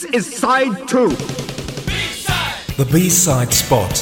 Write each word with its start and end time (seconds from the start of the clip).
This 0.00 0.14
is 0.14 0.36
side 0.38 0.88
two. 0.88 1.10
The 2.78 2.88
B-side 2.90 3.52
spot 3.52 3.92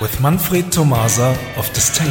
with 0.00 0.20
Manfred 0.20 0.70
Tomasa 0.70 1.36
of 1.56 1.66
Disdain. 1.72 2.06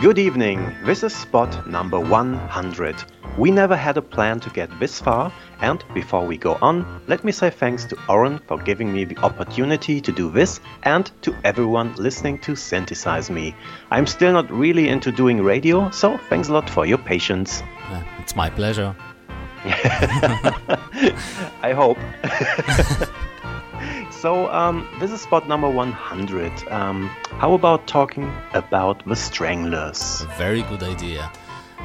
Good 0.00 0.18
evening, 0.18 0.74
this 0.86 1.02
is 1.02 1.14
spot 1.14 1.66
number 1.66 2.00
100. 2.00 3.17
We 3.38 3.52
never 3.52 3.76
had 3.76 3.96
a 3.96 4.02
plan 4.02 4.40
to 4.40 4.50
get 4.50 4.68
this 4.80 5.00
far, 5.00 5.32
and 5.60 5.84
before 5.94 6.26
we 6.26 6.36
go 6.36 6.58
on, 6.60 7.00
let 7.06 7.22
me 7.22 7.30
say 7.30 7.50
thanks 7.50 7.84
to 7.84 7.96
Oren 8.08 8.40
for 8.48 8.58
giving 8.58 8.92
me 8.92 9.04
the 9.04 9.16
opportunity 9.18 10.00
to 10.00 10.10
do 10.10 10.28
this 10.28 10.58
and 10.82 11.08
to 11.22 11.32
everyone 11.44 11.94
listening 11.94 12.40
to 12.40 12.56
Synthesize 12.56 13.30
Me. 13.30 13.54
I'm 13.92 14.08
still 14.08 14.32
not 14.32 14.50
really 14.50 14.88
into 14.88 15.12
doing 15.12 15.40
radio, 15.40 15.88
so 15.90 16.18
thanks 16.28 16.48
a 16.48 16.52
lot 16.52 16.68
for 16.68 16.84
your 16.84 16.98
patience. 16.98 17.62
Uh, 17.88 18.02
it's 18.18 18.34
my 18.34 18.50
pleasure. 18.50 18.96
I 21.62 21.72
hope. 21.76 21.98
so, 24.10 24.50
um, 24.50 24.88
this 24.98 25.12
is 25.12 25.20
spot 25.20 25.46
number 25.46 25.70
100. 25.70 26.68
Um, 26.72 27.06
how 27.38 27.52
about 27.52 27.86
talking 27.86 28.32
about 28.52 29.06
the 29.06 29.14
Stranglers? 29.14 30.22
A 30.22 30.26
very 30.36 30.62
good 30.62 30.82
idea. 30.82 31.30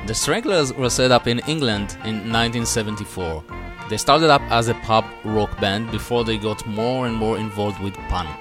The 0.05 0.13
Stranglers 0.13 0.73
were 0.73 0.89
set 0.89 1.11
up 1.11 1.27
in 1.27 1.39
England 1.47 1.95
in 2.03 2.29
1974. 2.29 3.41
They 3.89 3.95
started 3.95 4.29
up 4.29 4.41
as 4.51 4.67
a 4.67 4.73
pub 4.73 5.05
rock 5.23 5.57
band 5.61 5.91
before 5.91 6.25
they 6.25 6.37
got 6.37 6.67
more 6.67 7.07
and 7.07 7.15
more 7.15 7.37
involved 7.37 7.81
with 7.81 7.95
punk. 8.09 8.37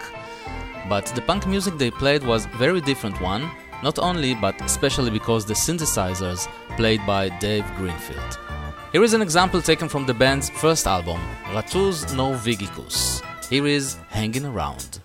But 0.88 1.06
the 1.06 1.22
punk 1.22 1.46
music 1.46 1.78
they 1.78 1.92
played 1.92 2.24
was 2.24 2.46
very 2.46 2.80
different 2.80 3.20
one, 3.20 3.48
not 3.80 4.00
only 4.00 4.34
but 4.34 4.60
especially 4.62 5.10
because 5.10 5.46
the 5.46 5.54
synthesizers 5.54 6.48
played 6.76 7.06
by 7.06 7.28
Dave 7.38 7.64
Greenfield. 7.76 8.40
Here 8.90 9.04
is 9.04 9.14
an 9.14 9.22
example 9.22 9.62
taken 9.62 9.88
from 9.88 10.04
the 10.04 10.14
band's 10.14 10.50
first 10.50 10.88
album, 10.88 11.20
Rattus 11.52 12.12
Norvegicus. 12.12 13.22
Here 13.48 13.68
is 13.68 13.98
Hanging 14.08 14.46
Around. 14.46 14.98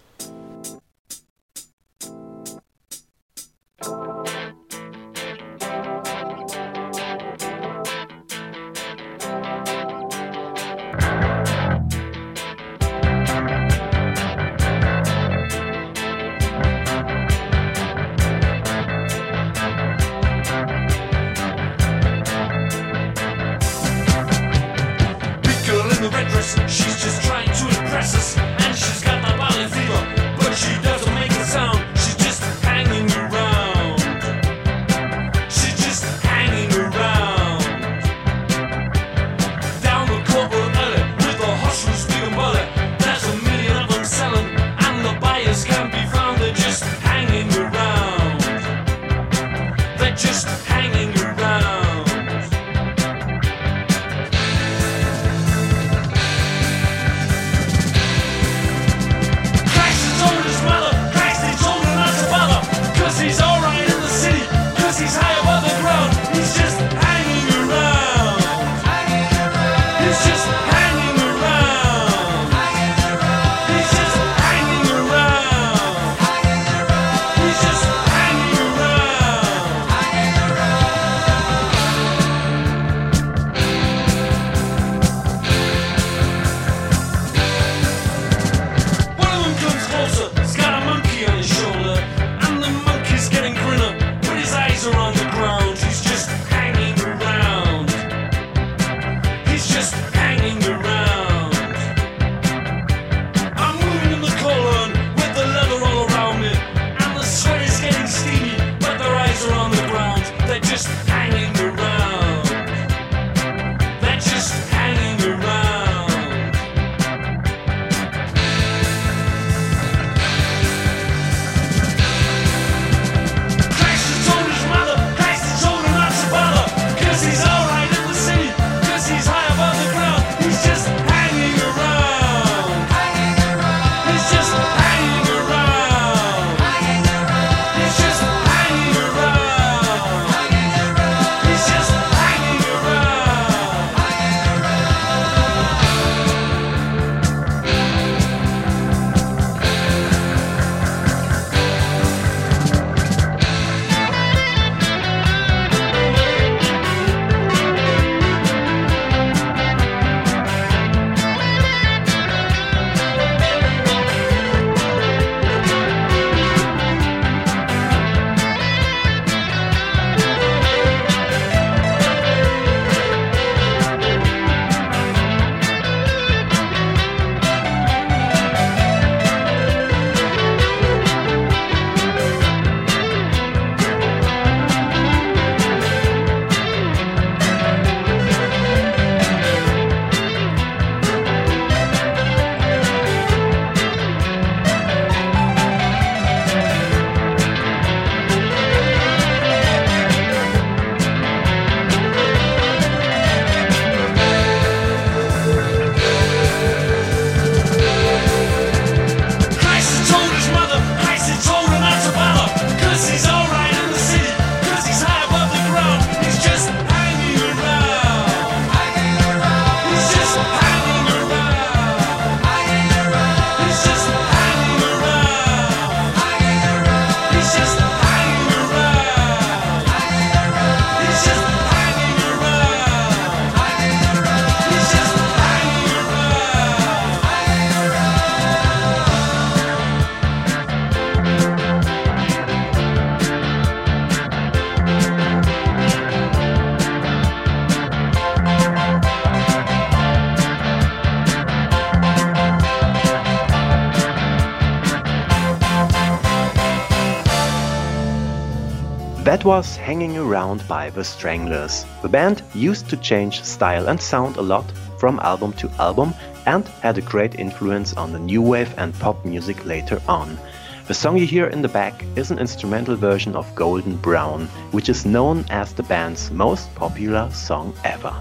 That 259.37 259.45
was 259.45 259.75
Hanging 259.77 260.17
Around 260.17 260.67
by 260.67 260.89
The 260.89 261.03
Stranglers. 261.03 261.85
The 262.01 262.09
band 262.09 262.41
used 262.55 262.89
to 262.89 262.97
change 262.97 263.43
style 263.43 263.87
and 263.87 264.01
sound 264.01 264.37
a 264.37 264.41
lot 264.41 264.65
from 264.97 265.19
album 265.19 265.53
to 265.61 265.69
album 265.77 266.15
and 266.47 266.67
had 266.81 266.97
a 266.97 267.01
great 267.01 267.35
influence 267.35 267.93
on 267.93 268.11
the 268.11 268.17
new 268.17 268.41
wave 268.41 268.73
and 268.79 268.97
pop 268.97 269.23
music 269.23 269.63
later 269.63 270.01
on. 270.07 270.39
The 270.87 270.95
song 270.95 271.17
you 271.17 271.27
hear 271.27 271.45
in 271.45 271.61
the 271.61 271.67
back 271.67 272.03
is 272.15 272.31
an 272.31 272.39
instrumental 272.39 272.95
version 272.95 273.35
of 273.35 273.53
Golden 273.53 273.97
Brown, 273.97 274.47
which 274.71 274.89
is 274.89 275.05
known 275.05 275.45
as 275.51 275.71
the 275.71 275.83
band's 275.83 276.31
most 276.31 276.73
popular 276.73 277.29
song 277.31 277.75
ever. 277.83 278.15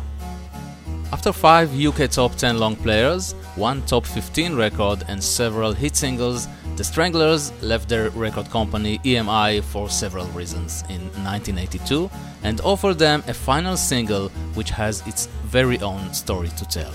After 1.17 1.33
five 1.33 1.75
UK 1.75 2.11
top 2.11 2.35
10 2.35 2.59
long 2.59 2.77
players, 2.77 3.33
one 3.55 3.81
top 3.87 4.05
15 4.05 4.55
record, 4.55 5.03
and 5.09 5.25
several 5.25 5.73
hit 5.73 5.97
singles, 5.97 6.47
the 6.77 6.85
Stranglers 6.85 7.51
left 7.63 7.89
their 7.89 8.11
record 8.11 8.51
company 8.51 8.99
EMI 8.99 9.65
for 9.65 9.89
several 9.89 10.27
reasons 10.33 10.83
in 10.91 11.01
1982 11.25 12.11
and 12.43 12.61
offered 12.61 12.99
them 12.99 13.25
a 13.29 13.33
final 13.33 13.79
single 13.79 14.29
which 14.53 14.69
has 14.69 15.01
its 15.07 15.29
very 15.47 15.81
own 15.81 16.13
story 16.13 16.51
to 16.51 16.67
tell. 16.67 16.93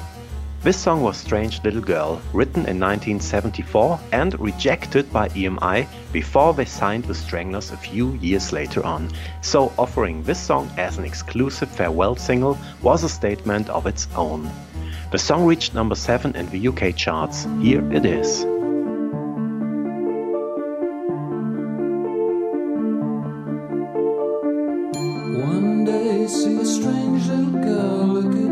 This 0.63 0.78
song 0.78 1.02
was 1.02 1.18
Strange 1.18 1.63
Little 1.63 1.81
Girl, 1.81 2.22
written 2.34 2.68
in 2.68 2.80
1974 2.80 4.00
and 4.12 4.40
rejected 4.40 5.12
by 5.12 5.28
EMI 5.30 5.88
before 6.13 6.54
they 6.54 6.66
signed 6.66 7.06
the 7.06 7.16
Stranglers 7.16 7.72
a 7.72 7.78
few 7.78 8.13
years 8.22 8.54
later 8.54 8.86
on. 8.86 9.10
So, 9.42 9.74
offering 9.80 10.22
this 10.22 10.40
song 10.40 10.69
as 10.78 11.00
an 11.00 11.04
exclusive 11.04 11.68
farewell 11.68 12.16
single 12.16 12.60
was 12.84 13.04
a 13.04 13.10
statement 13.10 13.69
of 13.72 13.88
its 13.88 14.08
own. 14.16 14.52
The 15.12 15.18
song 15.18 15.48
reached 15.48 15.74
number 15.74 15.96
7 15.96 16.36
in 16.36 16.48
the 16.52 16.68
UK 16.68 16.96
charts. 16.96 17.48
Here 17.60 17.81
it 17.92 18.06
is. 18.06 18.46
One 25.42 25.86
day, 25.86 26.28
see 26.28 26.58
a 26.58 26.66
strange 26.66 27.25
little 27.25 27.63
girl 27.63 28.50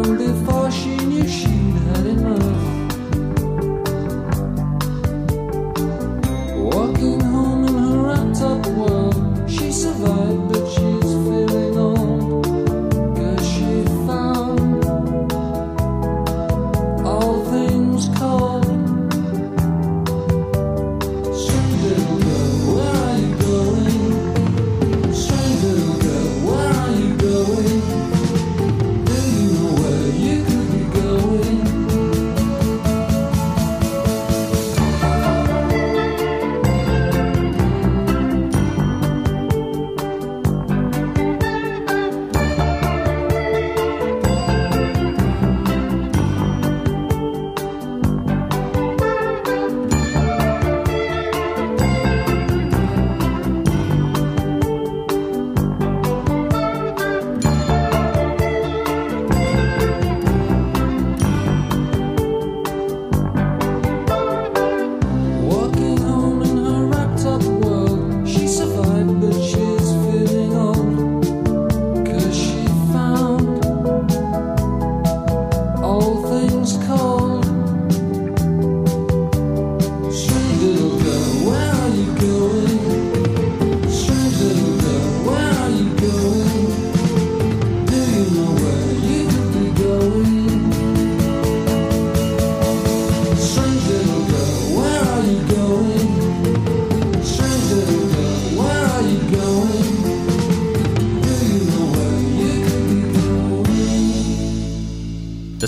didn't 0.00 0.51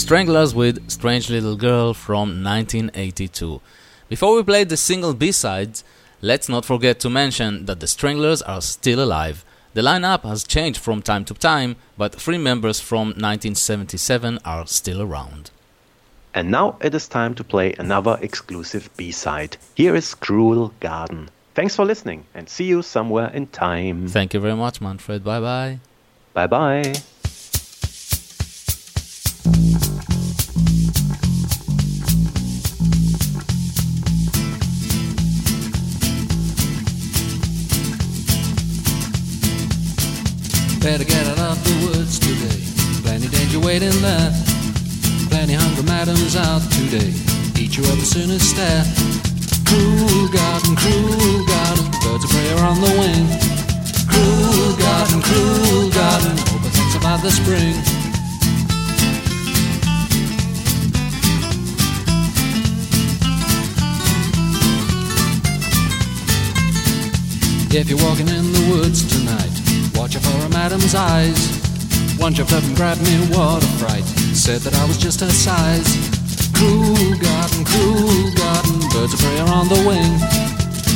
Stranglers 0.04 0.54
with 0.54 0.90
Strange 0.90 1.30
Little 1.30 1.56
Girl 1.56 1.94
from 1.94 2.44
1982. 2.44 3.62
Before 4.11 4.37
we 4.37 4.42
play 4.42 4.62
the 4.64 4.76
single 4.76 5.14
B-sides, 5.14 5.82
let's 6.20 6.46
not 6.46 6.66
forget 6.66 7.00
to 7.00 7.08
mention 7.08 7.64
that 7.64 7.80
the 7.80 7.87
Stranglers 7.87 8.42
are 8.42 8.61
still 8.61 9.02
alive. 9.02 9.46
The 9.73 9.80
lineup 9.80 10.25
has 10.25 10.44
changed 10.44 10.78
from 10.78 11.00
time 11.00 11.25
to 11.25 11.32
time, 11.32 11.76
but 11.96 12.14
three 12.14 12.37
members 12.37 12.80
from 12.80 13.14
1977 13.16 14.40
are 14.44 14.66
still 14.66 15.00
around. 15.00 15.50
And 16.34 16.50
now 16.50 16.76
it 16.82 16.94
is 16.94 17.08
time 17.08 17.34
to 17.37 17.42
play 17.42 17.73
another 17.73 18.18
exclusive 18.20 18.90
B 18.99 19.11
side. 19.11 19.56
Here 19.75 19.96
is 19.96 20.14
Cruel 20.14 20.75
Garden. 20.80 21.30
Thanks 21.54 21.76
for 21.76 21.87
listening 21.87 22.26
and 22.34 22.46
see 22.46 22.64
you 22.64 22.82
somewhere 22.82 23.30
in 23.32 23.46
time. 23.46 24.08
Thank 24.08 24.34
you 24.34 24.40
very 24.40 24.54
much, 24.54 24.82
Manfred. 24.82 25.25
Bye 25.25 25.40
bye. 25.40 25.78
Bye 26.34 26.46
bye. 26.46 26.92
Better 40.85 41.05
get 41.05 41.26
out 41.26 41.38
of 41.38 41.64
the 41.64 41.87
woods 41.87 42.19
today. 42.19 42.61
Plenty 43.00 43.29
danger 43.29 43.59
waiting 43.59 43.97
there. 44.03 44.31
Plenty 45.33 45.55
hungry 45.55 45.83
madams 45.85 46.37
out 46.37 46.61
today. 46.76 47.09
Eat 47.57 47.79
you 47.79 47.85
up 47.85 47.97
as 47.97 48.11
soon 48.11 48.31
as 48.31 48.43
stare. 48.45 48.85
Cruel 49.64 50.29
garden, 50.29 50.76
cruel 50.76 51.41
garden. 51.49 51.88
Birds 52.05 52.25
of 52.25 52.31
prey 52.31 52.53
are 52.53 52.69
on 52.69 52.85
the 52.85 52.93
wing. 53.00 53.25
Cruel 54.12 54.76
garden, 54.76 55.23
cruel 55.25 55.88
garden. 55.88 56.37
Hope 56.53 56.69
thinks 56.69 56.95
about 57.00 57.23
the 57.25 57.33
spring. 57.33 57.81
If 67.73 67.88
you're 67.88 68.05
walking 68.05 68.29
in 68.29 68.53
the 68.53 68.64
woods 68.69 69.00
tonight, 69.09 69.53
watch 70.04 70.16
out 70.16 70.23
for 70.23 70.44
a 70.44 70.49
madam's 70.50 70.94
eyes. 70.94 71.40
One 72.18 72.34
jumped 72.34 72.52
up 72.52 72.62
and 72.64 72.76
grabbed 72.76 73.00
me, 73.00 73.16
what 73.32 73.64
a 73.64 73.66
fright. 73.80 74.04
Said 74.37 74.61
that 74.61 74.75
I 74.76 74.84
was 74.84 74.99
just 74.99 75.20
her 75.20 75.30
size. 75.30 75.88
Cruel 76.52 77.16
garden, 77.16 77.64
cruel 77.64 78.28
garden, 78.37 78.84
birds 78.92 79.14
of 79.14 79.20
prey 79.25 79.40
are 79.40 79.49
on 79.49 79.66
the 79.73 79.80
wing. 79.88 80.12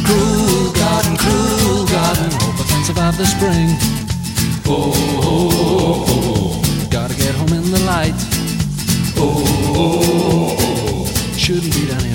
Cruel 0.05 0.73
garden, 0.77 1.17
cruel 1.17 1.89
garden, 1.89 2.29
hope 2.37 2.61
I 2.61 2.65
can 2.69 2.85
survive 2.85 3.17
the 3.17 3.25
spring. 3.25 3.69
Oh, 4.69 4.93
oh, 5.25 6.05
oh, 6.13 6.89
gotta 6.91 7.15
get 7.17 7.35
home 7.35 7.53
in 7.57 7.71
the 7.71 7.81
light. 7.89 8.13
Oh, 9.17 10.53
shouldn't 11.33 11.73
be 11.73 11.87
down 11.87 12.08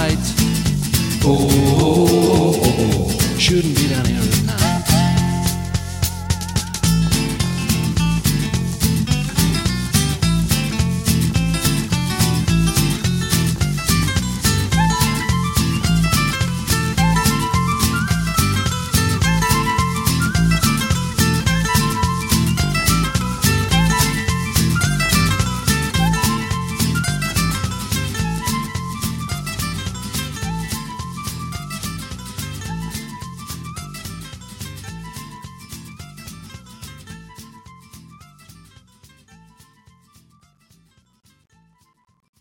home 0.00 0.16
oh, 0.16 0.16
in. 0.16 0.30
Oh 1.22 1.48
oh, 1.80 2.08
oh, 2.22 2.60
oh, 2.62 3.08
oh, 3.10 3.38
shouldn't 3.38 3.76
be 3.76 3.88
down 3.88 4.04
here 4.06 4.29